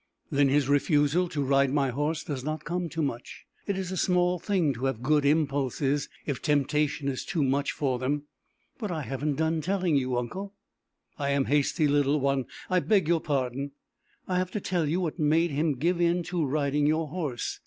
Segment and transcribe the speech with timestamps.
[0.31, 3.45] "Then his refusal to ride my horse does not come to much.
[3.67, 7.99] It is a small thing to have good impulses, if temptation is too much for
[7.99, 8.23] them."
[8.79, 10.55] "But I haven't done telling you, uncle!"
[11.19, 12.45] "I am hasty, little one.
[12.67, 13.73] I beg your pardon."
[14.27, 17.59] "I have to tell you what made him give in to riding your horse.